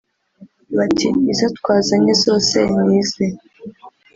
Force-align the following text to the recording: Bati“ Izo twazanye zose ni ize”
Bati“ 0.77 1.07
Izo 1.31 1.47
twazanye 1.57 2.11
zose 2.23 2.57
ni 2.85 2.93
ize” 2.99 3.25